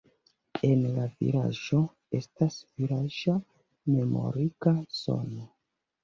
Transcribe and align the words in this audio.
En 0.67 0.79
la 0.93 1.03
vilaĝo 1.17 1.81
estas 2.19 2.57
vilaĝa 2.79 3.35
memoriga 3.97 4.73
zono. 5.01 5.45